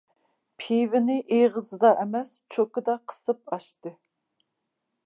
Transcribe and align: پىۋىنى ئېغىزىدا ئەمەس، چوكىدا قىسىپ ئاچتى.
پىۋىنى 0.61 1.17
ئېغىزىدا 1.35 1.93
ئەمەس، 2.05 2.33
چوكىدا 2.57 2.97
قىسىپ 3.13 3.55
ئاچتى. 3.59 3.97